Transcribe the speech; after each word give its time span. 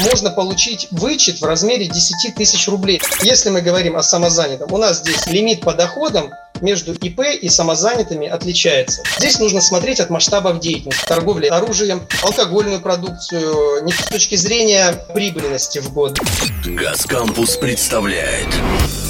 можно 0.00 0.30
получить 0.30 0.88
вычет 0.90 1.40
в 1.40 1.44
размере 1.44 1.86
10 1.86 2.34
тысяч 2.34 2.68
рублей. 2.68 3.00
Если 3.22 3.50
мы 3.50 3.60
говорим 3.62 3.96
о 3.96 4.02
самозанятом, 4.02 4.72
у 4.72 4.78
нас 4.78 4.98
здесь 4.98 5.26
лимит 5.26 5.60
по 5.60 5.74
доходам 5.74 6.30
между 6.60 6.94
ИП 6.94 7.20
и 7.40 7.48
самозанятыми 7.48 8.26
отличается. 8.26 9.02
Здесь 9.18 9.38
нужно 9.38 9.60
смотреть 9.60 10.00
от 10.00 10.10
масштабов 10.10 10.60
деятельности, 10.60 11.04
торговли 11.06 11.46
оружием, 11.46 12.06
алкогольную 12.22 12.80
продукцию, 12.80 13.84
не 13.84 13.92
с 13.92 14.06
точки 14.06 14.36
зрения 14.36 14.92
прибыльности 15.12 15.78
в 15.78 15.92
год. 15.92 16.18
Газкампус 16.64 17.56
представляет 17.56 18.48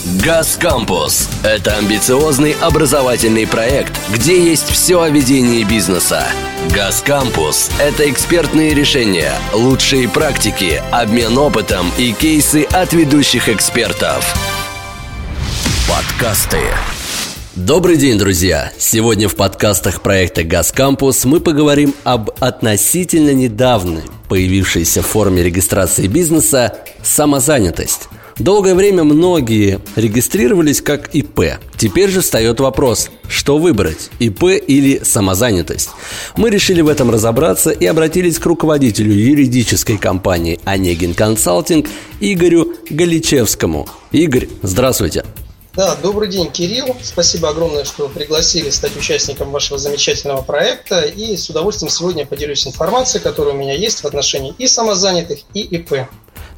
Газкампус– 0.06 1.28
это 1.42 1.78
амбициозный 1.78 2.54
образовательный 2.60 3.44
проект, 3.44 3.92
где 4.14 4.40
есть 4.40 4.70
все 4.70 5.00
о 5.00 5.10
ведении 5.10 5.64
бизнеса. 5.64 6.28
Газкампус– 6.72 7.70
это 7.80 8.08
экспертные 8.08 8.72
решения, 8.72 9.32
лучшие 9.52 10.08
практики, 10.08 10.80
обмен 10.92 11.36
опытом 11.36 11.90
и 11.98 12.12
кейсы 12.12 12.62
от 12.70 12.92
ведущих 12.92 13.48
экспертов. 13.48 14.24
Подкасты 15.88 16.60
Добрый 17.56 17.96
день, 17.96 18.16
друзья! 18.16 18.70
Сегодня 18.78 19.28
в 19.28 19.34
подкастах 19.34 20.02
проекта 20.02 20.44
«Газ 20.44 20.70
Кампус» 20.70 21.24
мы 21.24 21.40
поговорим 21.40 21.94
об 22.04 22.30
относительно 22.38 23.34
недавно 23.34 24.02
появившейся 24.28 25.02
форме 25.02 25.42
регистрации 25.42 26.06
бизнеса 26.06 26.76
«самозанятость». 27.02 28.08
Долгое 28.38 28.74
время 28.74 29.02
многие 29.02 29.80
регистрировались 29.96 30.82
как 30.82 31.14
ИП. 31.14 31.58
Теперь 31.78 32.10
же 32.10 32.20
встает 32.20 32.60
вопрос, 32.60 33.08
что 33.28 33.56
выбрать, 33.56 34.10
ИП 34.18 34.42
или 34.44 35.02
самозанятость? 35.02 35.88
Мы 36.36 36.50
решили 36.50 36.82
в 36.82 36.88
этом 36.88 37.10
разобраться 37.10 37.70
и 37.70 37.86
обратились 37.86 38.38
к 38.38 38.44
руководителю 38.44 39.14
юридической 39.14 39.96
компании 39.96 40.60
«Онегин 40.64 41.14
Консалтинг» 41.14 41.86
Игорю 42.20 42.74
Галичевскому. 42.90 43.88
Игорь, 44.12 44.48
здравствуйте! 44.60 45.24
Да, 45.72 45.94
добрый 45.94 46.28
день, 46.28 46.50
Кирилл. 46.50 46.94
Спасибо 47.02 47.48
огромное, 47.48 47.84
что 47.84 48.08
пригласили 48.08 48.68
стать 48.68 48.94
участником 48.96 49.50
вашего 49.50 49.78
замечательного 49.78 50.42
проекта. 50.42 51.00
И 51.02 51.36
с 51.36 51.48
удовольствием 51.48 51.90
сегодня 51.90 52.26
поделюсь 52.26 52.66
информацией, 52.66 53.22
которая 53.22 53.54
у 53.54 53.58
меня 53.58 53.74
есть 53.74 54.00
в 54.00 54.04
отношении 54.06 54.54
и 54.58 54.66
самозанятых, 54.66 55.38
и 55.54 55.60
ИП. 55.60 56.06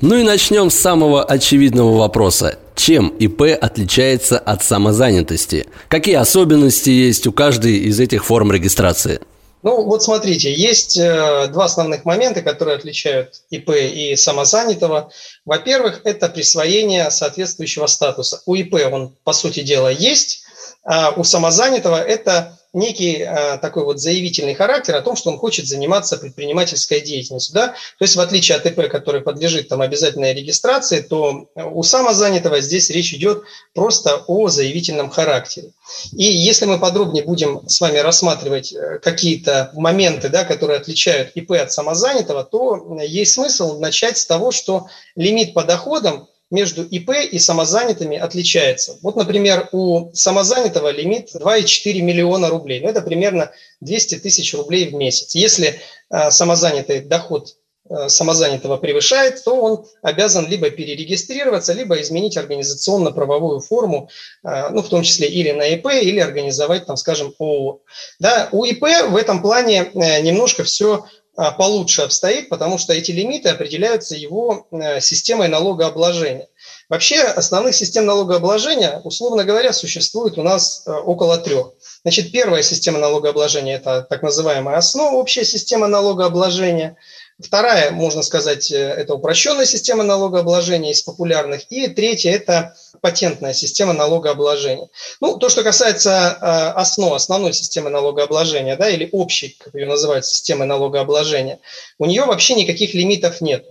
Ну 0.01 0.15
и 0.15 0.23
начнем 0.23 0.71
с 0.71 0.77
самого 0.77 1.25
очевидного 1.25 1.99
вопроса. 1.99 2.57
Чем 2.77 3.09
ИП 3.09 3.43
отличается 3.61 4.39
от 4.39 4.63
самозанятости? 4.63 5.67
Какие 5.89 6.15
особенности 6.15 6.91
есть 6.91 7.27
у 7.27 7.33
каждой 7.33 7.79
из 7.79 7.99
этих 7.99 8.25
форм 8.25 8.53
регистрации? 8.53 9.21
Ну, 9.65 9.83
вот 9.87 10.05
смотрите, 10.05 10.55
есть 10.55 10.97
э, 10.97 11.49
два 11.49 11.65
основных 11.65 12.05
момента, 12.05 12.43
которые 12.43 12.77
отличают 12.77 13.43
ИП 13.51 13.71
и 13.71 14.15
самозанятого. 14.15 15.11
Во-первых, 15.45 16.03
это 16.05 16.29
присвоение 16.29 17.11
соответствующего 17.11 17.87
статуса. 17.87 18.41
У 18.47 18.55
ИП 18.55 18.75
он, 18.93 19.17
по 19.25 19.33
сути 19.33 19.62
дела, 19.62 19.89
есть, 19.89 20.45
а 20.85 21.11
у 21.17 21.25
самозанятого 21.25 22.01
это 22.01 22.58
некий 22.73 23.23
а, 23.23 23.57
такой 23.59 23.85
вот 23.85 23.99
заявительный 23.99 24.55
характер 24.55 24.97
о 24.97 25.03
том, 25.03 25.17
что 25.17 25.31
он 25.31 25.39
хочет 25.39 25.67
заниматься 25.67 26.19
предпринимательской 26.19 27.01
деятельностью. 27.01 27.55
Да? 27.55 27.69
То 27.69 28.05
есть 28.05 28.17
в 28.17 28.21
отличие 28.21 28.57
от 28.57 28.67
ИП, 28.67 28.89
который 28.91 29.21
подлежит 29.21 29.69
там, 29.69 29.81
обязательной 29.81 30.35
регистрации, 30.35 31.01
то 31.01 31.49
у 31.55 31.83
самозанятого 31.83 32.61
здесь 32.61 32.91
речь 32.91 33.15
идет 33.15 33.43
просто 33.75 34.23
о 34.27 34.49
заявительном 34.49 35.11
характере. 35.11 35.73
И 36.13 36.25
если 36.25 36.67
мы 36.67 36.79
подробнее 36.79 37.25
будем 37.25 37.67
с 37.69 37.81
вами 37.81 37.99
рассматривать 37.99 38.73
э, 38.73 38.99
какие-то 38.99 39.71
моменты, 39.75 40.29
да, 40.29 40.45
которые 40.45 40.79
отличают 40.79 41.31
ИП 41.35 41.53
от 41.53 41.73
самозанятого, 41.73 42.45
то 42.45 42.99
есть 43.01 43.33
смысл 43.33 43.79
начать 43.79 44.19
с 44.19 44.27
того, 44.27 44.51
что 44.51 44.89
лимит 45.17 45.55
по 45.55 45.65
доходам 45.65 46.29
между 46.51 46.83
ИП 46.83 47.11
и 47.31 47.39
самозанятыми 47.39 48.17
отличается. 48.17 48.99
Вот, 49.03 49.17
например, 49.17 49.69
у 49.73 50.11
самозанятого 50.15 50.91
лимит 50.91 51.35
2,4 51.35 52.00
миллиона 52.00 52.49
рублей. 52.49 52.81
Ну, 52.81 52.89
это 52.89 53.03
примерно 53.03 53.50
200 53.81 54.17
тысяч 54.17 54.55
рублей 54.55 54.89
в 54.89 54.95
месяц. 54.95 55.34
Если 55.34 55.81
э, 56.11 56.31
самозанятый 56.31 57.00
доход 57.00 57.56
э, 57.91 58.09
самозанятого 58.09 58.78
превышает, 58.78 59.45
то 59.45 59.61
он 59.61 59.84
обязан 60.00 60.49
либо 60.49 60.71
перерегистрироваться, 60.71 61.75
либо 61.75 62.00
изменить 62.00 62.39
организационно-правовую 62.39 63.61
форму, 63.61 64.09
э, 64.43 64.71
ну, 64.71 64.83
в 64.83 64.89
том 64.89 65.03
числе 65.03 65.28
или 65.28 65.51
на 65.51 65.67
ИП, 65.69 65.89
или 65.89 66.19
организовать, 66.19 66.87
там, 66.87 66.97
скажем, 66.97 67.34
ООО. 67.39 67.81
Да, 68.21 68.49
у 68.53 68.65
ИП 68.65 68.84
в 69.11 69.17
этом 69.17 69.43
плане 69.43 69.91
немножко 69.93 70.65
все 70.65 71.05
получше 71.53 72.03
обстоит, 72.03 72.49
потому 72.49 72.78
что 72.78 72.93
эти 72.93 73.12
лимиты 73.12 73.49
определяются 73.49 74.16
его 74.16 74.66
э, 74.71 75.00
системой 75.00 75.49
налогообложения. 75.49 76.49
Вообще 76.88 77.22
основных 77.22 77.76
систем 77.76 78.06
налогообложения, 78.06 79.00
условно 79.04 79.44
говоря, 79.44 79.72
существует 79.72 80.37
у 80.37 80.43
нас 80.43 80.82
э, 80.87 80.91
около 80.91 81.38
трех. 81.38 81.75
Значит, 82.03 82.32
первая 82.32 82.62
система 82.62 82.98
налогообложения– 82.98 83.77
это 83.77 84.03
так 84.03 84.22
называемая 84.22 84.77
основа, 84.77 85.15
общая 85.15 85.44
система 85.44 85.87
налогообложения– 85.87 86.97
Вторая, 87.41 87.93
можно 87.93 88.22
сказать, 88.22 88.72
э, 88.72 88.76
это 88.76 89.15
упрощенная 89.15 89.65
система 89.65 90.03
налогообложения 90.03 90.91
из 90.91 91.03
популярных. 91.03 91.71
И 91.71 91.87
третья– 91.87 92.32
это 92.32 92.76
патентная 93.00 93.53
система 93.53 93.93
налогообложения. 93.93 94.88
Ну, 95.21 95.38
то, 95.38 95.48
что 95.48 95.62
касается 95.62 96.37
э, 96.41 96.44
основ, 96.81 97.12
основной 97.12 97.53
системы 97.53 97.91
налогообложения, 97.91 98.77
да, 98.77 98.88
или 98.88 99.09
общей, 99.12 99.56
как 99.60 99.75
ее 99.75 99.87
называют, 99.87 100.27
системы 100.27 100.65
налогообложения, 100.65 101.60
у 101.98 102.06
нее 102.06 102.25
вообще 102.25 102.54
никаких 102.54 102.93
лимитов 102.94 103.41
нет. 103.41 103.65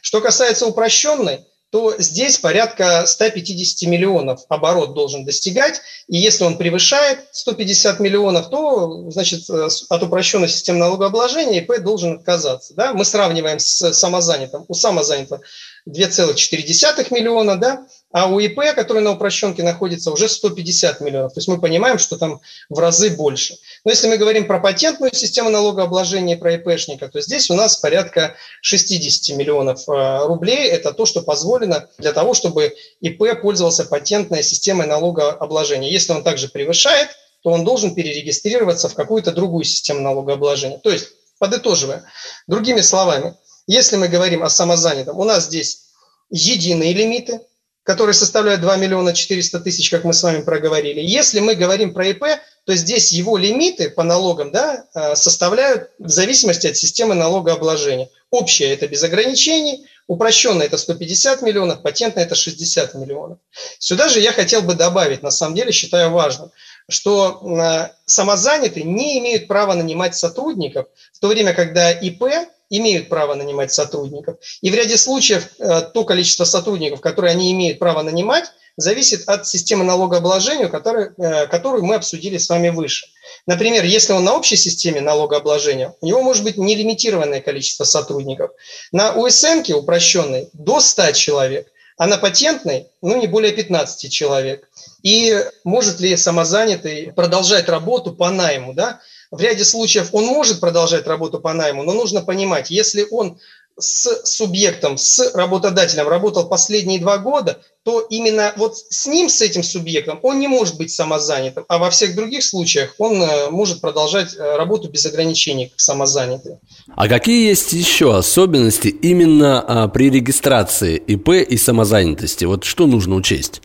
Что 0.00 0.20
касается 0.20 0.66
упрощенной, 0.66 1.44
то 1.70 1.94
здесь 1.98 2.38
порядка 2.38 3.04
150 3.06 3.88
миллионов 3.88 4.40
оборот 4.48 4.94
должен 4.94 5.24
достигать, 5.24 5.80
и 6.06 6.16
если 6.16 6.44
он 6.44 6.56
превышает 6.56 7.26
150 7.32 8.00
миллионов, 8.00 8.48
то, 8.48 9.10
значит, 9.10 9.48
э, 9.50 9.68
от 9.88 10.02
упрощенной 10.02 10.48
системы 10.48 10.78
налогообложения 10.78 11.60
ИП 11.60 11.82
должен 11.82 12.14
отказаться. 12.14 12.74
Да? 12.74 12.94
Мы 12.94 13.04
сравниваем 13.04 13.58
с 13.58 13.92
самозанятым. 13.92 14.64
У 14.68 14.74
самозанятого 14.74 15.42
2,4 15.86 17.12
миллиона, 17.12 17.56
да, 17.56 17.86
а 18.10 18.26
у 18.28 18.38
ИП, 18.38 18.74
который 18.74 19.02
на 19.02 19.12
упрощенке 19.12 19.62
находится, 19.62 20.10
уже 20.10 20.28
150 20.28 21.00
миллионов. 21.00 21.34
То 21.34 21.38
есть 21.38 21.48
мы 21.48 21.60
понимаем, 21.60 21.98
что 21.98 22.16
там 22.16 22.40
в 22.70 22.78
разы 22.78 23.10
больше. 23.10 23.56
Но 23.84 23.90
если 23.90 24.08
мы 24.08 24.16
говорим 24.16 24.46
про 24.46 24.60
патентную 24.60 25.14
систему 25.14 25.50
налогообложения 25.50 26.36
и 26.36 26.38
про 26.38 26.54
ИПшника, 26.54 27.08
то 27.08 27.20
здесь 27.20 27.50
у 27.50 27.54
нас 27.54 27.76
порядка 27.76 28.34
60 28.62 29.36
миллионов 29.36 29.86
э, 29.88 30.26
рублей. 30.26 30.68
Это 30.68 30.92
то, 30.92 31.04
что 31.04 31.20
позволено 31.20 31.88
для 31.98 32.12
того, 32.12 32.32
чтобы 32.32 32.74
ИП 33.00 33.42
пользовался 33.42 33.84
патентной 33.84 34.42
системой 34.42 34.86
налогообложения. 34.86 35.90
Если 35.90 36.12
он 36.12 36.22
также 36.22 36.48
превышает, 36.48 37.10
то 37.42 37.50
он 37.50 37.62
должен 37.62 37.94
перерегистрироваться 37.94 38.88
в 38.88 38.94
какую-то 38.94 39.32
другую 39.32 39.64
систему 39.64 40.00
налогообложения. 40.00 40.78
То 40.78 40.90
есть, 40.90 41.08
подытоживая, 41.38 42.04
другими 42.46 42.80
словами, 42.80 43.34
если 43.66 43.96
мы 43.96 44.08
говорим 44.08 44.42
о 44.42 44.48
самозанятом, 44.48 45.18
у 45.18 45.24
нас 45.24 45.44
здесь 45.44 45.82
единые 46.30 46.94
лимиты, 46.94 47.42
которые 47.88 48.12
составляют 48.12 48.60
2 48.60 48.76
миллиона 48.76 49.14
400 49.14 49.60
тысяч, 49.60 49.88
как 49.88 50.04
мы 50.04 50.12
с 50.12 50.22
вами 50.22 50.42
проговорили. 50.42 51.00
Если 51.00 51.40
мы 51.40 51.54
говорим 51.54 51.94
про 51.94 52.08
ИП, 52.08 52.22
то 52.66 52.76
здесь 52.76 53.12
его 53.12 53.38
лимиты 53.38 53.88
по 53.88 54.02
налогам 54.02 54.50
да, 54.50 54.84
э, 54.94 55.16
составляют 55.16 55.88
в 55.98 56.10
зависимости 56.10 56.66
от 56.66 56.76
системы 56.76 57.14
налогообложения. 57.14 58.10
Общее– 58.30 58.68
это 58.74 58.86
без 58.88 59.02
ограничений, 59.02 59.86
упрощенное– 60.06 60.66
это 60.66 60.76
150 60.76 61.40
миллионов, 61.40 61.80
патентное– 61.80 62.24
это 62.26 62.34
60 62.34 62.92
миллионов. 62.92 63.38
Сюда 63.78 64.10
же 64.10 64.20
я 64.20 64.32
хотел 64.32 64.60
бы 64.60 64.74
добавить, 64.74 65.22
на 65.22 65.30
самом 65.30 65.54
деле 65.54 65.72
считаю 65.72 66.10
важным, 66.10 66.50
что 66.88 67.40
э, 67.42 67.88
самозанятые 68.06 68.84
не 68.84 69.18
имеют 69.18 69.46
права 69.46 69.74
нанимать 69.74 70.16
сотрудников, 70.16 70.86
в 71.12 71.18
то 71.18 71.28
время, 71.28 71.52
когда 71.54 71.90
ИП 71.90 72.24
имеют 72.70 73.08
право 73.08 73.34
нанимать 73.34 73.72
сотрудников. 73.72 74.36
И 74.60 74.70
в 74.70 74.74
ряде 74.74 74.96
случаев 74.96 75.48
э, 75.58 75.82
то 75.92 76.04
количество 76.04 76.44
сотрудников, 76.44 77.00
которые 77.00 77.32
они 77.32 77.52
имеют 77.52 77.78
право 77.78 78.02
нанимать, 78.02 78.50
зависит 78.76 79.28
от 79.28 79.46
системы 79.46 79.84
налогообложения, 79.84 80.68
который, 80.68 81.10
э, 81.18 81.46
которую 81.46 81.84
мы 81.84 81.96
обсудили 81.96 82.38
с 82.38 82.48
вами 82.48 82.68
выше. 82.70 83.06
Например, 83.46 83.84
если 83.84 84.12
он 84.12 84.24
на 84.24 84.34
общей 84.34 84.56
системе 84.56 85.00
налогообложения, 85.00 85.94
у 86.00 86.06
него 86.06 86.22
может 86.22 86.44
быть 86.44 86.56
нелимитированное 86.56 87.40
количество 87.40 87.84
сотрудников. 87.84 88.50
На 88.92 89.14
УСН 89.14 89.72
упрощенной 89.74 90.48
до 90.52 90.80
100 90.80 91.12
человек, 91.12 91.68
а 91.98 92.06
на 92.06 92.16
патентной 92.16 92.86
ну, 93.02 93.20
не 93.20 93.26
более 93.26 93.52
15 93.52 94.10
человек. 94.10 94.68
И 95.02 95.44
может 95.64 96.00
ли 96.00 96.16
самозанятый 96.16 97.12
продолжать 97.12 97.68
работу 97.68 98.12
по 98.12 98.30
найму? 98.30 98.72
Да? 98.72 99.00
В 99.30 99.40
ряде 99.40 99.64
случаев 99.64 100.10
он 100.12 100.24
может 100.24 100.60
продолжать 100.60 101.06
работу 101.06 101.40
по 101.40 101.52
найму, 101.52 101.82
но 101.82 101.92
нужно 101.92 102.22
понимать, 102.22 102.70
если 102.70 103.06
он 103.10 103.38
с 103.78 104.24
субъектом, 104.24 104.98
с 104.98 105.32
работодателем 105.34 106.08
работал 106.08 106.48
последние 106.48 107.00
два 107.00 107.18
года, 107.18 107.60
то 107.84 108.00
именно 108.00 108.52
вот 108.56 108.76
с 108.76 109.06
ним, 109.06 109.28
с 109.28 109.40
этим 109.40 109.62
субъектом, 109.62 110.18
он 110.22 110.40
не 110.40 110.48
может 110.48 110.76
быть 110.76 110.90
самозанятым, 110.90 111.64
а 111.68 111.78
во 111.78 111.90
всех 111.90 112.14
других 112.14 112.44
случаях 112.44 112.94
он 112.98 113.22
э, 113.22 113.50
может 113.50 113.80
продолжать 113.80 114.34
э, 114.34 114.56
работу 114.56 114.88
без 114.88 115.06
ограничений, 115.06 115.68
как 115.68 115.80
самозанятый. 115.80 116.56
А 116.94 117.08
какие 117.08 117.48
есть 117.48 117.72
еще 117.72 118.16
особенности 118.16 118.88
именно 118.88 119.60
а, 119.60 119.88
при 119.88 120.10
регистрации 120.10 120.96
ИП 120.96 121.30
и 121.30 121.56
самозанятости? 121.56 122.44
Вот 122.44 122.64
что 122.64 122.86
нужно 122.86 123.14
учесть? 123.14 123.62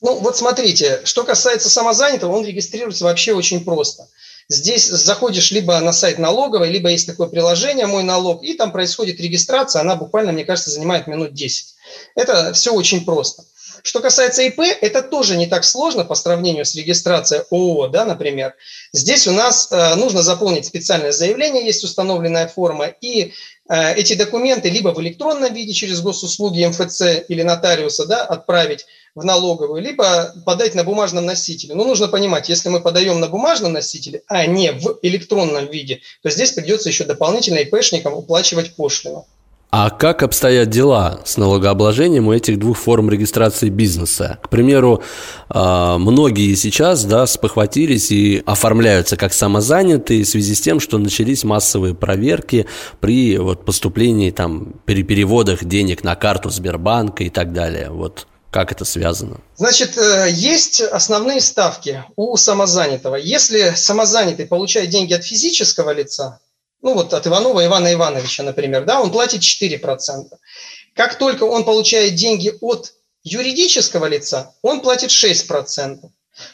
Ну, 0.00 0.18
вот 0.18 0.36
смотрите, 0.36 1.02
что 1.04 1.22
касается 1.22 1.68
самозанятого, 1.68 2.32
он 2.32 2.44
регистрируется 2.44 3.04
вообще 3.04 3.32
очень 3.34 3.64
просто– 3.64 4.08
Здесь 4.52 4.86
заходишь 4.86 5.50
либо 5.50 5.80
на 5.80 5.92
сайт 5.92 6.18
налоговой, 6.18 6.70
либо 6.70 6.90
есть 6.90 7.06
такое 7.06 7.26
приложение 7.26 7.86
«Мой 7.86 8.02
налог», 8.02 8.44
и 8.44 8.52
там 8.52 8.70
происходит 8.70 9.18
регистрация, 9.18 9.80
она 9.80 9.96
буквально, 9.96 10.32
мне 10.32 10.44
кажется, 10.44 10.70
занимает 10.70 11.06
минут 11.06 11.32
10. 11.32 11.74
Это 12.16 12.52
все 12.52 12.72
очень 12.72 13.04
просто. 13.04 13.44
Что 13.82 14.00
касается 14.00 14.42
ИП, 14.42 14.60
это 14.60 15.02
тоже 15.02 15.36
не 15.36 15.46
так 15.46 15.64
сложно 15.64 16.04
по 16.04 16.14
сравнению 16.14 16.64
с 16.66 16.74
регистрацией 16.74 17.44
ООО, 17.50 17.88
да, 17.88 18.04
например. 18.04 18.54
Здесь 18.92 19.26
у 19.26 19.32
нас 19.32 19.68
э, 19.72 19.94
нужно 19.96 20.22
заполнить 20.22 20.66
специальное 20.66 21.12
заявление, 21.12 21.64
есть 21.64 21.82
установленная 21.82 22.46
форма, 22.46 22.86
и 22.86 23.32
эти 23.72 24.14
документы 24.14 24.68
либо 24.70 24.90
в 24.90 25.00
электронном 25.00 25.54
виде 25.54 25.72
через 25.72 26.00
госуслуги 26.00 26.64
МФЦ 26.64 27.24
или 27.28 27.42
нотариуса 27.42 28.06
да, 28.06 28.24
отправить, 28.24 28.86
в 29.14 29.24
налоговую, 29.24 29.82
либо 29.82 30.32
подать 30.46 30.74
на 30.74 30.84
бумажном 30.84 31.26
носителе. 31.26 31.74
Но 31.74 31.84
нужно 31.84 32.08
понимать, 32.08 32.48
если 32.48 32.68
мы 32.68 32.80
подаем 32.80 33.20
на 33.20 33.28
бумажном 33.28 33.72
носителе, 33.72 34.22
а 34.26 34.46
не 34.46 34.72
в 34.72 34.98
электронном 35.02 35.66
виде, 35.66 36.00
то 36.22 36.30
здесь 36.30 36.52
придется 36.52 36.88
еще 36.88 37.04
дополнительно 37.04 37.58
ИПшникам 37.58 38.14
уплачивать 38.14 38.74
пошлину. 38.74 39.26
А 39.74 39.88
как 39.88 40.22
обстоят 40.22 40.68
дела 40.68 41.22
с 41.24 41.38
налогообложением 41.38 42.28
у 42.28 42.34
этих 42.34 42.58
двух 42.58 42.76
форм 42.76 43.08
регистрации 43.08 43.70
бизнеса? 43.70 44.38
К 44.42 44.50
примеру, 44.50 45.02
а, 45.48 45.96
многие 45.96 46.54
сейчас 46.56 47.06
да, 47.06 47.26
спохватились 47.26 48.10
и 48.10 48.42
оформляются 48.44 49.16
как 49.16 49.32
самозанятые 49.32 50.24
в 50.24 50.28
связи 50.28 50.54
с 50.54 50.60
тем, 50.60 50.78
что 50.78 50.98
начались 50.98 51.42
массовые 51.42 51.94
проверки 51.94 52.66
при 53.00 53.38
вот, 53.38 53.64
поступлении, 53.64 54.30
там, 54.30 54.74
при 54.84 55.02
переводах 55.02 55.64
денег 55.64 56.04
на 56.04 56.16
карту 56.16 56.50
Сбербанка 56.50 57.24
и 57.24 57.30
так 57.30 57.54
далее. 57.54 57.88
Вот 57.88 58.26
как 58.50 58.72
это 58.72 58.84
связано? 58.84 59.40
Значит, 59.56 59.96
э, 59.96 60.28
есть 60.30 60.82
основные 60.82 61.40
ставки 61.40 62.04
у 62.16 62.36
самозанятого. 62.36 63.14
Если 63.14 63.72
самозанятый 63.74 64.44
получает 64.44 64.90
деньги 64.90 65.14
от 65.14 65.24
физического 65.24 65.94
лица, 65.94 66.40
ну 66.82 66.94
вот 66.94 67.14
от 67.14 67.26
Иванова 67.26 67.64
Ивана 67.64 67.92
Ивановича, 67.92 68.42
например, 68.42 68.84
да, 68.84 69.00
он 69.00 69.10
платит 69.10 69.40
4%. 69.42 70.26
Как 70.94 71.16
только 71.16 71.44
он 71.44 71.64
получает 71.64 72.16
деньги 72.16 72.52
от 72.60 72.92
юридического 73.24 74.06
лица, 74.06 74.52
он 74.62 74.80
платит 74.80 75.10
6%. 75.10 76.00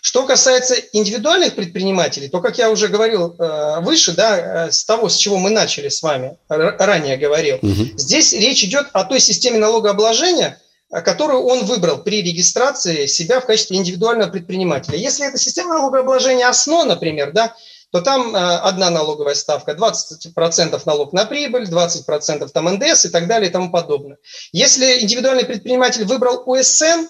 Что 0.00 0.26
касается 0.26 0.74
индивидуальных 0.92 1.54
предпринимателей, 1.54 2.28
то, 2.28 2.40
как 2.40 2.58
я 2.58 2.70
уже 2.70 2.88
говорил 2.88 3.34
э, 3.38 3.80
выше, 3.80 4.12
да, 4.12 4.66
э, 4.66 4.72
с 4.72 4.84
того, 4.84 5.08
с 5.08 5.16
чего 5.16 5.38
мы 5.38 5.50
начали 5.50 5.88
с 5.88 6.02
вами, 6.02 6.36
ранее 6.48 7.16
говорил, 7.16 7.58
угу. 7.62 7.84
здесь 7.96 8.32
речь 8.32 8.64
идет 8.64 8.88
о 8.92 9.04
той 9.04 9.20
системе 9.20 9.58
налогообложения, 9.58 10.60
которую 10.90 11.42
он 11.44 11.64
выбрал 11.64 11.98
при 11.98 12.22
регистрации 12.22 13.06
себя 13.06 13.40
в 13.40 13.46
качестве 13.46 13.76
индивидуального 13.76 14.30
предпринимателя. 14.30 14.98
Если 14.98 15.26
это 15.26 15.38
система 15.38 15.74
налогообложения 15.74 16.48
ОСНО, 16.48 16.84
например, 16.84 17.32
да, 17.32 17.54
то 17.90 18.00
там 18.00 18.34
э, 18.34 18.38
одна 18.38 18.90
налоговая 18.90 19.34
ставка, 19.34 19.72
20% 19.72 20.80
налог 20.84 21.12
на 21.12 21.24
прибыль, 21.24 21.64
20% 21.64 22.48
там 22.48 22.74
НДС 22.74 23.06
и 23.06 23.08
так 23.08 23.26
далее 23.26 23.48
и 23.48 23.52
тому 23.52 23.70
подобное. 23.70 24.18
Если 24.52 25.00
индивидуальный 25.00 25.44
предприниматель 25.44 26.04
выбрал 26.04 26.42
ОСН, 26.46 27.06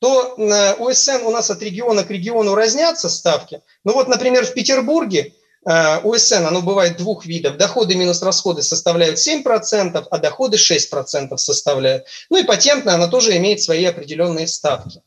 то 0.00 0.34
э, 0.36 0.74
ОСН 0.78 1.24
у 1.24 1.30
нас 1.30 1.50
от 1.50 1.62
региона 1.62 2.04
к 2.04 2.10
региону 2.10 2.54
разнятся 2.54 3.08
ставки. 3.08 3.62
Ну 3.84 3.92
вот, 3.92 4.08
например, 4.08 4.46
в 4.46 4.54
Петербурге 4.54 5.34
Э, 5.66 6.00
УСН, 6.02 6.46
оно 6.46 6.62
бывает 6.62 6.96
двух 6.96 7.26
видов. 7.26 7.56
Доходы 7.56 7.94
минус 7.94 8.22
расходы 8.22 8.62
составляют 8.62 9.18
7%, 9.18 10.06
а 10.10 10.18
доходы 10.18 10.56
6% 10.56 11.36
составляют. 11.36 12.06
Ну 12.30 12.38
и 12.38 12.44
патентная, 12.44 12.94
она 12.94 13.08
тоже 13.08 13.36
имеет 13.36 13.60
свои 13.60 13.84
определенные 13.84 14.46
ставки. 14.46 15.02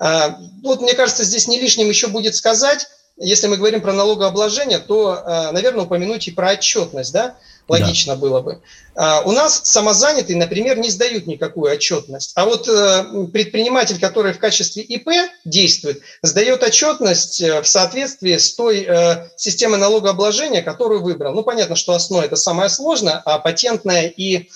Э, 0.00 0.34
вот, 0.62 0.80
мне 0.80 0.94
кажется, 0.94 1.24
здесь 1.24 1.48
не 1.48 1.60
лишним 1.60 1.88
еще 1.88 2.06
будет 2.06 2.36
сказать, 2.36 2.86
если 3.18 3.46
мы 3.48 3.56
говорим 3.56 3.80
про 3.80 3.92
налогообложение, 3.92 4.78
то, 4.78 5.14
э, 5.14 5.50
наверное, 5.52 5.84
упомянуть 5.84 6.28
и 6.28 6.30
про 6.30 6.52
отчетность, 6.52 7.12
да? 7.12 7.36
Логично 7.66 8.14
да. 8.14 8.20
было 8.20 8.40
бы. 8.40 8.60
А, 8.94 9.20
у 9.26 9.32
нас 9.32 9.60
самозанятые, 9.64 10.38
например, 10.38 10.78
не 10.78 10.88
сдают 10.88 11.26
никакую 11.26 11.70
отчетность. 11.70 12.32
А 12.34 12.46
вот 12.46 12.66
э, 12.66 13.26
предприниматель, 13.30 14.00
который 14.00 14.32
в 14.32 14.38
качестве 14.38 14.82
ИП 14.82 15.10
действует, 15.44 16.00
сдает 16.22 16.62
отчетность 16.62 17.42
э, 17.42 17.60
в 17.60 17.68
соответствии 17.68 18.38
с 18.38 18.54
той 18.54 18.88
системой 19.36 19.78
налогообложения, 19.78 20.62
которую 20.62 21.02
выбрал. 21.02 21.34
Ну, 21.34 21.42
понятно, 21.42 21.76
что 21.76 21.92
основа 21.92 22.22
это 22.22 22.36
самое 22.36 22.70
сложное, 22.70 23.20
а 23.24 23.38
патентная 23.38 24.06
и 24.08 24.48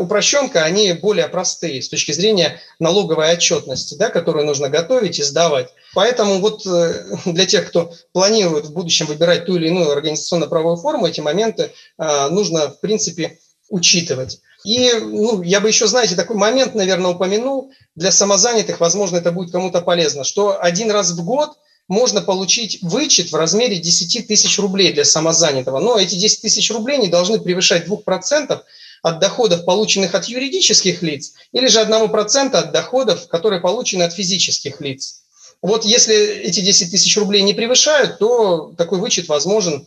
упрощенка, 0.00 0.64
они 0.64 0.92
более 0.92 1.28
простые 1.28 1.82
с 1.82 1.88
точки 1.88 2.10
зрения 2.12 2.60
налоговой 2.80 3.32
отчетности, 3.32 3.94
да, 3.94 4.08
которую 4.08 4.44
нужно 4.44 4.68
готовить 4.68 5.18
и 5.20 5.22
сдавать. 5.22 5.68
Поэтому 5.94 6.40
вот 6.40 6.66
э, 6.66 7.04
для 7.26 7.46
тех, 7.46 7.68
кто 7.68 7.92
планирует 8.12 8.66
в 8.66 8.72
будущем 8.72 9.06
выбирать 9.06 9.46
ту 9.46 9.56
или 9.56 9.68
иную 9.68 9.90
организационно-правовую 9.92 10.76
форму, 10.76 11.06
эти 11.06 11.20
моменты 11.20 11.72
э, 11.98 12.28
нужно, 12.30 12.70
в 12.70 12.80
принципе, 12.80 13.38
учитывать. 13.68 14.40
И 14.64 14.92
ну, 14.94 15.42
я 15.42 15.60
бы 15.60 15.68
еще, 15.68 15.86
знаете, 15.86 16.14
такой 16.14 16.36
момент, 16.36 16.74
наверное, 16.74 17.12
упомянул. 17.12 17.72
Для 17.94 18.10
самозанятых, 18.12 18.80
возможно, 18.80 19.16
это 19.16 19.32
будет 19.32 19.52
кому-то 19.52 19.80
полезно, 19.80 20.24
что 20.24 20.60
один 20.60 20.90
раз 20.90 21.10
в 21.12 21.24
год 21.24 21.50
можно 21.88 22.20
получить 22.20 22.78
вычет 22.82 23.32
в 23.32 23.34
размере 23.34 23.76
10 23.76 24.26
тысяч 24.26 24.58
рублей 24.58 24.92
для 24.92 25.04
самозанятого. 25.04 25.78
Но 25.80 25.98
эти 25.98 26.14
10 26.14 26.42
тысяч 26.42 26.70
рублей 26.70 26.98
не 26.98 27.08
должны 27.08 27.40
превышать 27.40 27.86
2% 27.86 28.60
от 29.02 29.18
доходов, 29.18 29.64
полученных 29.64 30.14
от 30.14 30.26
юридических 30.26 31.02
лиц, 31.02 31.34
или 31.52 31.66
же 31.66 31.80
1% 31.82 32.54
от 32.54 32.72
доходов, 32.72 33.28
которые 33.28 33.60
получены 33.60 34.04
от 34.04 34.12
физических 34.12 34.80
лиц. 34.80 35.22
Вот 35.60 35.84
если 35.84 36.14
эти 36.14 36.60
10 36.60 36.90
тысяч 36.90 37.16
рублей 37.16 37.42
не 37.42 37.52
превышают, 37.52 38.18
то 38.18 38.72
такой 38.78 38.98
вычет 38.98 39.28
возможен 39.28 39.86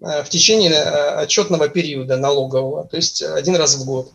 э, 0.00 0.22
в 0.22 0.28
течение 0.28 0.72
э, 0.72 1.22
отчетного 1.22 1.68
периода 1.68 2.16
налогового, 2.16 2.86
то 2.86 2.96
есть 2.96 3.22
один 3.22 3.56
раз 3.56 3.76
в 3.76 3.84
год. 3.84 4.12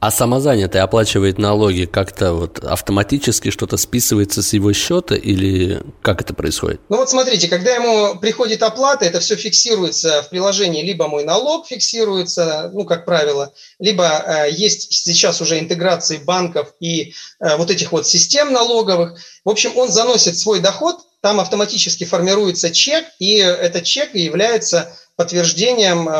А 0.00 0.12
самозанятый 0.12 0.80
оплачивает 0.80 1.38
налоги 1.38 1.84
как-то 1.84 2.32
вот 2.32 2.60
автоматически 2.60 3.50
что-то 3.50 3.76
списывается 3.76 4.42
с 4.44 4.52
его 4.52 4.72
счета 4.72 5.16
или 5.16 5.82
как 6.02 6.20
это 6.20 6.34
происходит? 6.34 6.80
Ну 6.88 6.98
вот 6.98 7.10
смотрите, 7.10 7.48
когда 7.48 7.74
ему 7.74 8.16
приходит 8.20 8.62
оплата, 8.62 9.04
это 9.04 9.18
все 9.18 9.34
фиксируется 9.34 10.22
в 10.22 10.30
приложении, 10.30 10.84
либо 10.84 11.08
мой 11.08 11.24
налог 11.24 11.66
фиксируется, 11.66 12.70
ну 12.72 12.84
как 12.84 13.04
правило, 13.04 13.52
либо 13.80 14.04
э, 14.04 14.50
есть 14.52 14.92
сейчас 14.92 15.40
уже 15.40 15.58
интеграции 15.58 16.18
банков 16.18 16.74
и 16.78 17.14
э, 17.40 17.56
вот 17.56 17.72
этих 17.72 17.90
вот 17.90 18.06
систем 18.06 18.52
налоговых. 18.52 19.18
В 19.44 19.50
общем, 19.50 19.76
он 19.76 19.88
заносит 19.90 20.38
свой 20.38 20.60
доход, 20.60 21.00
там 21.20 21.40
автоматически 21.40 22.04
формируется 22.04 22.70
чек, 22.70 23.04
и 23.18 23.34
этот 23.38 23.82
чек 23.82 24.14
является 24.14 24.96
подтверждением 25.18 26.08
э, 26.08 26.12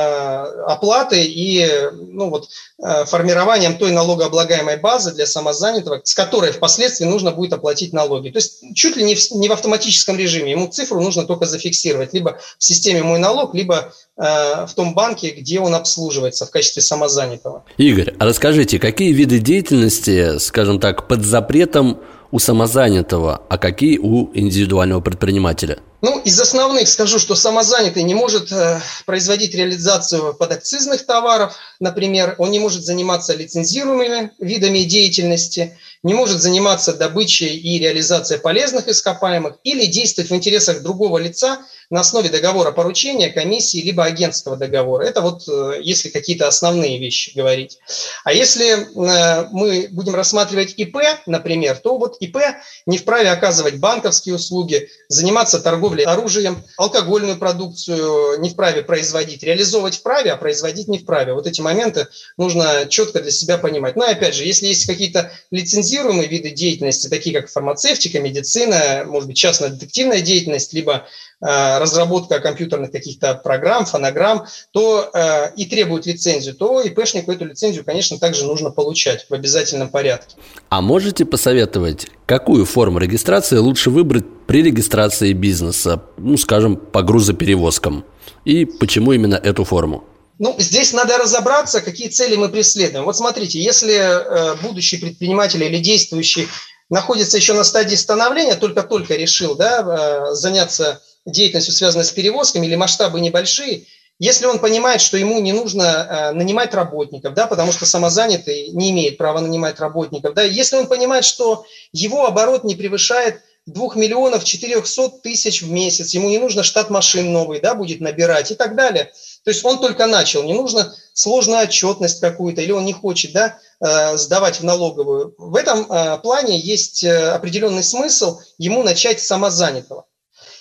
оплаты 0.66 1.24
и 1.24 1.64
ну, 1.92 2.30
вот, 2.30 2.48
э, 2.82 3.04
формированием 3.04 3.78
той 3.78 3.92
налогооблагаемой 3.92 4.76
базы 4.76 5.12
для 5.12 5.24
самозанятого, 5.24 6.00
с 6.02 6.14
которой 6.14 6.50
впоследствии 6.50 7.04
нужно 7.04 7.30
будет 7.30 7.52
оплатить 7.52 7.92
налоги. 7.92 8.30
То 8.30 8.38
есть 8.38 8.64
чуть 8.74 8.96
ли 8.96 9.04
не 9.04 9.14
в, 9.14 9.30
не 9.30 9.48
в 9.48 9.52
автоматическом 9.52 10.16
режиме. 10.16 10.50
Ему 10.50 10.66
цифру 10.66 11.00
нужно 11.00 11.24
только 11.26 11.46
зафиксировать 11.46 12.12
либо 12.12 12.40
в 12.58 12.64
системе 12.64 13.04
«Мой 13.04 13.20
налог», 13.20 13.54
либо 13.54 13.92
э, 14.16 14.66
в 14.66 14.70
том 14.74 14.94
банке, 14.94 15.30
где 15.30 15.60
он 15.60 15.76
обслуживается 15.76 16.44
в 16.44 16.50
качестве 16.50 16.82
самозанятого. 16.82 17.64
Игорь, 17.76 18.16
а 18.18 18.24
расскажите, 18.24 18.80
какие 18.80 19.12
виды 19.12 19.38
деятельности, 19.38 20.38
скажем 20.38 20.80
так, 20.80 21.06
под 21.06 21.24
запретом 21.24 22.00
у 22.32 22.40
самозанятого, 22.40 23.42
а 23.48 23.58
какие 23.58 23.98
у 23.98 24.32
индивидуального 24.34 25.00
предпринимателя? 25.00 25.78
Ну, 26.00 26.20
из 26.20 26.40
основных 26.40 26.88
скажу, 26.88 27.18
что 27.18 27.34
самозанятый 27.34 28.04
не 28.04 28.14
может 28.14 28.52
э, 28.52 28.80
производить 29.04 29.54
реализацию 29.54 30.32
подакцизных 30.32 31.04
товаров, 31.04 31.56
например, 31.80 32.36
он 32.38 32.52
не 32.52 32.60
может 32.60 32.84
заниматься 32.84 33.34
лицензируемыми 33.34 34.30
видами 34.38 34.84
деятельности, 34.84 35.76
не 36.04 36.14
может 36.14 36.40
заниматься 36.40 36.94
добычей 36.94 37.56
и 37.56 37.80
реализацией 37.80 38.38
полезных 38.38 38.86
ископаемых 38.86 39.56
или 39.64 39.86
действовать 39.86 40.30
в 40.30 40.34
интересах 40.34 40.82
другого 40.82 41.18
лица, 41.18 41.62
на 41.90 42.00
основе 42.00 42.28
договора 42.28 42.70
поручения, 42.70 43.30
комиссии, 43.30 43.78
либо 43.78 44.04
агентского 44.04 44.56
договора. 44.56 45.04
Это 45.04 45.22
вот 45.22 45.48
э, 45.48 45.80
если 45.82 46.10
какие-то 46.10 46.46
основные 46.46 46.98
вещи 46.98 47.32
говорить. 47.34 47.78
А 48.24 48.32
если 48.32 48.72
э, 48.72 49.48
мы 49.52 49.88
будем 49.90 50.14
рассматривать 50.14 50.74
ИП, 50.76 50.98
например, 51.26 51.76
то 51.78 51.96
вот 51.96 52.16
ИП 52.20 52.38
не 52.84 52.98
вправе 52.98 53.30
оказывать 53.30 53.76
банковские 53.76 54.34
услуги, 54.34 54.88
заниматься 55.08 55.60
торговлей 55.60 56.04
оружием, 56.04 56.62
алкогольную 56.76 57.38
продукцию 57.38 58.38
не 58.40 58.50
вправе 58.50 58.82
производить, 58.82 59.42
реализовывать 59.42 59.96
вправе, 59.96 60.32
а 60.32 60.36
производить 60.36 60.88
не 60.88 60.98
вправе. 60.98 61.32
Вот 61.32 61.46
эти 61.46 61.62
моменты 61.62 62.08
нужно 62.36 62.86
четко 62.90 63.20
для 63.20 63.30
себя 63.30 63.56
понимать. 63.56 63.96
Ну 63.96 64.06
и 64.06 64.12
опять 64.12 64.34
же, 64.34 64.44
если 64.44 64.66
есть 64.66 64.86
какие-то 64.86 65.32
лицензируемые 65.50 66.28
виды 66.28 66.50
деятельности, 66.50 67.08
такие 67.08 67.38
как 67.38 67.50
фармацевтика, 67.50 68.20
медицина, 68.20 69.04
может 69.06 69.28
быть, 69.28 69.38
частно-детективная 69.38 70.20
деятельность, 70.20 70.74
либо 70.74 71.06
разработка 71.40 72.40
компьютерных 72.40 72.90
каких-то 72.90 73.34
программ, 73.34 73.84
фонограмм, 73.84 74.46
то 74.72 75.08
э, 75.12 75.52
и 75.56 75.66
требует 75.66 76.06
лицензию, 76.06 76.54
то 76.54 76.80
ИПшнику 76.80 77.30
эту 77.30 77.44
лицензию, 77.44 77.84
конечно, 77.84 78.18
также 78.18 78.44
нужно 78.44 78.70
получать 78.70 79.26
в 79.28 79.34
обязательном 79.34 79.88
порядке. 79.88 80.36
А 80.68 80.80
можете 80.80 81.24
посоветовать, 81.24 82.08
какую 82.26 82.64
форму 82.64 82.98
регистрации 82.98 83.56
лучше 83.56 83.90
выбрать 83.90 84.24
при 84.46 84.62
регистрации 84.62 85.32
бизнеса, 85.32 86.02
ну, 86.16 86.36
скажем, 86.36 86.76
по 86.76 87.02
грузоперевозкам? 87.02 88.04
И 88.44 88.64
почему 88.64 89.12
именно 89.12 89.36
эту 89.36 89.64
форму? 89.64 90.04
Ну, 90.38 90.54
здесь 90.58 90.92
надо 90.92 91.18
разобраться, 91.18 91.80
какие 91.80 92.08
цели 92.08 92.36
мы 92.36 92.48
преследуем. 92.48 93.04
Вот 93.04 93.16
смотрите, 93.16 93.60
если 93.60 93.94
э, 93.94 94.56
будущий 94.62 94.96
предприниматель 94.96 95.62
или 95.62 95.78
действующий 95.78 96.48
находится 96.90 97.36
еще 97.36 97.54
на 97.54 97.64
стадии 97.64 97.96
становления, 97.96 98.54
только-только 98.54 99.16
решил 99.16 99.56
да, 99.56 100.30
э, 100.30 100.34
заняться 100.34 101.02
деятельностью, 101.30 101.74
связанной 101.74 102.04
с 102.04 102.10
перевозками, 102.10 102.66
или 102.66 102.74
масштабы 102.74 103.20
небольшие, 103.20 103.86
если 104.18 104.46
он 104.46 104.58
понимает, 104.58 105.00
что 105.00 105.16
ему 105.16 105.38
не 105.40 105.52
нужно 105.52 105.82
э, 105.82 106.32
нанимать 106.32 106.74
работников, 106.74 107.34
да, 107.34 107.46
потому 107.46 107.70
что 107.70 107.86
самозанятый 107.86 108.68
не 108.70 108.90
имеет 108.90 109.16
права 109.16 109.40
нанимать 109.40 109.78
работников, 109.78 110.34
да, 110.34 110.42
если 110.42 110.76
он 110.76 110.88
понимает, 110.88 111.24
что 111.24 111.64
его 111.92 112.26
оборот 112.26 112.64
не 112.64 112.74
превышает 112.74 113.42
2 113.66 113.94
миллионов 113.94 114.42
400 114.42 115.20
тысяч 115.22 115.62
в 115.62 115.70
месяц, 115.70 116.14
ему 116.14 116.28
не 116.28 116.38
нужно 116.38 116.64
штат 116.64 116.90
машин 116.90 117.32
новый, 117.32 117.60
да, 117.60 117.74
будет 117.74 118.00
набирать 118.00 118.50
и 118.50 118.56
так 118.56 118.74
далее. 118.74 119.12
То 119.44 119.50
есть 119.50 119.64
он 119.64 119.78
только 119.78 120.06
начал, 120.06 120.42
не 120.42 120.54
нужно 120.54 120.92
сложную 121.12 121.62
отчетность 121.62 122.20
какую-то, 122.20 122.60
или 122.60 122.72
он 122.72 122.86
не 122.86 122.92
хочет, 122.94 123.32
да, 123.32 123.58
э, 123.80 124.16
сдавать 124.16 124.58
в 124.58 124.64
налоговую. 124.64 125.34
В 125.38 125.54
этом 125.54 125.86
э, 125.90 126.18
плане 126.18 126.58
есть 126.58 127.04
определенный 127.04 127.84
смысл 127.84 128.40
ему 128.56 128.82
начать 128.82 129.20
с 129.20 129.26
самозанятого. 129.28 130.06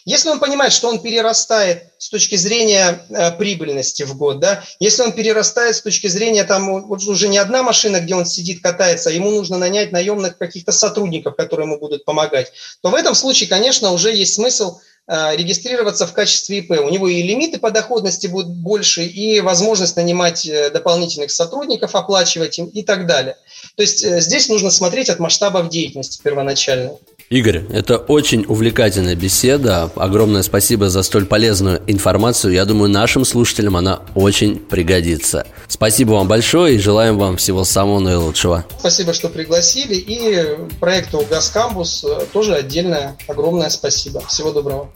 Если 0.07 0.29
он 0.29 0.39
понимает, 0.39 0.71
что 0.71 0.87
он 0.87 1.01
перерастает 1.01 1.89
с 1.97 2.07
точки 2.07 2.37
зрения 2.37 3.05
э, 3.09 3.31
прибыльности 3.33 4.03
в 4.03 4.15
год, 4.15 4.39
да, 4.39 4.63
если 4.79 5.03
он 5.03 5.11
перерастает 5.11 5.75
с 5.75 5.81
точки 5.81 6.07
зрения, 6.07 6.45
там 6.45 6.87
вот 6.87 7.03
уже 7.03 7.27
не 7.27 7.37
одна 7.37 7.61
машина, 7.61 7.99
где 7.99 8.15
он 8.15 8.25
сидит, 8.25 8.63
катается, 8.63 9.09
а 9.09 9.11
ему 9.11 9.31
нужно 9.31 9.57
нанять 9.57 9.91
наемных 9.91 10.37
каких-то 10.37 10.71
сотрудников, 10.71 11.35
которые 11.35 11.67
ему 11.67 11.77
будут 11.77 12.05
помогать, 12.05 12.53
то 12.81 12.89
в 12.89 12.95
этом 12.95 13.15
случае, 13.15 13.49
конечно, 13.49 13.91
уже 13.91 14.15
есть 14.15 14.35
смысл 14.35 14.79
э, 15.07 15.35
регистрироваться 15.35 16.07
в 16.07 16.13
качестве 16.13 16.59
ИП. 16.59 16.71
У 16.79 16.89
него 16.89 17.09
и 17.09 17.21
лимиты 17.21 17.59
по 17.59 17.69
доходности 17.69 18.27
будут 18.27 18.55
больше, 18.55 19.03
и 19.03 19.41
возможность 19.41 19.97
нанимать 19.97 20.45
э, 20.45 20.69
дополнительных 20.69 21.31
сотрудников, 21.31 21.95
оплачивать 21.95 22.57
им 22.59 22.67
и 22.67 22.81
так 22.81 23.07
далее. 23.07 23.35
То 23.75 23.81
есть 23.81 24.05
э, 24.05 24.21
здесь 24.21 24.47
нужно 24.47 24.71
смотреть 24.71 25.09
от 25.09 25.19
масштабов 25.19 25.67
деятельности 25.67 26.21
первоначально. 26.23 26.95
Игорь, 27.29 27.63
это 27.69 27.97
очень 27.97 28.45
увлекательная 28.47 29.15
беседа. 29.15 29.91
Огромное 29.95 30.43
спасибо 30.43 30.89
за 30.89 31.03
столь 31.03 31.25
полезную 31.25 31.81
информацию. 31.85 32.53
Я 32.53 32.63
думаю, 32.63 32.89
нашим 32.89 33.25
слушателям 33.25 33.75
она 33.75 33.99
очень 34.15 34.57
пригодится. 34.57 35.45
Спасибо 35.67 36.11
вам 36.11 36.29
большое 36.29 36.75
и 36.75 36.79
желаем 36.79 37.17
вам 37.17 37.35
всего 37.35 37.65
самого 37.65 37.99
наилучшего. 37.99 38.65
Спасибо, 38.79 39.11
что 39.11 39.27
пригласили. 39.27 39.95
И 39.95 40.57
проекту 40.79 41.25
«Газ 41.29 41.49
Кампус» 41.49 42.05
тоже 42.31 42.55
отдельное 42.55 43.17
огромное 43.27 43.69
спасибо. 43.69 44.25
Всего 44.25 44.53
доброго. 44.53 44.89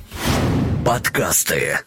Подкасты. 0.85 1.79